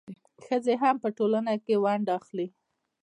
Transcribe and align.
ښځې 0.45 0.73
هم 0.81 0.95
په 1.03 1.09
ټولنه 1.17 1.53
کې 1.63 1.75
ونډه 1.83 2.11
اخلي. 2.19 2.47